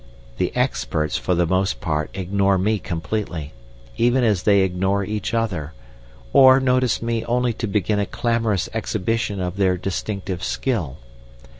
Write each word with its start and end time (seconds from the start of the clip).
The 0.39 0.51
experts 0.55 1.15
for 1.15 1.35
the 1.35 1.45
most 1.45 1.79
part 1.79 2.09
ignore 2.15 2.57
me 2.57 2.79
completely, 2.79 3.53
even 3.97 4.23
as 4.23 4.41
they 4.41 4.61
ignore 4.61 5.03
each 5.03 5.31
other, 5.31 5.73
or 6.33 6.59
notice 6.59 7.03
me 7.03 7.23
only 7.25 7.53
to 7.53 7.67
begin 7.67 7.99
a 7.99 8.07
clamorous 8.07 8.67
exhibition 8.73 9.39
of 9.39 9.57
their 9.57 9.77
distinctive 9.77 10.43
skill. 10.43 10.97